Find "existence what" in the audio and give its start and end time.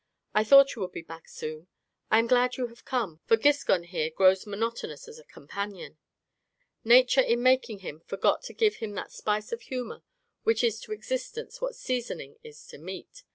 10.91-11.75